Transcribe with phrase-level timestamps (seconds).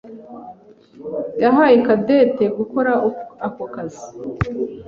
[1.43, 2.91] yahaye Cadette gukora
[3.47, 4.03] ako kazi.